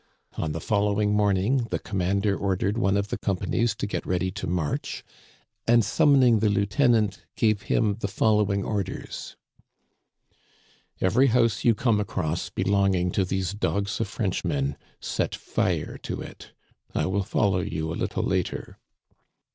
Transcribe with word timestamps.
On 0.33 0.51
the 0.51 0.59
following 0.59 1.13
morning 1.13 1.67
the 1.69 1.77
commander 1.77 2.35
ordered 2.35 2.75
one 2.75 2.97
of 2.97 3.09
the 3.09 3.19
companies 3.19 3.75
to 3.75 3.85
get 3.85 4.03
ready 4.03 4.31
to 4.31 4.47
march, 4.47 5.03
and 5.67 5.85
summoning 5.85 6.39
the 6.39 6.49
lieutenant 6.49 7.23
gave 7.35 7.61
him 7.69 7.97
the 7.99 8.07
following 8.07 8.63
orders:" 8.63 9.35
Every 11.01 11.27
house 11.27 11.63
you 11.63 11.75
come 11.75 11.99
across 11.99 12.49
belonging 12.49 13.11
to 13.11 13.23
these 13.23 13.53
dogs 13.53 13.99
of 13.99 14.07
Frenchmen, 14.07 14.75
set 14.99 15.35
fire 15.35 15.99
to 15.99 16.19
it. 16.19 16.53
I 16.95 17.05
will 17.05 17.21
follow 17.23 17.59
you 17.59 17.93
a 17.93 17.93
little 17.93 18.23
later." 18.23 18.79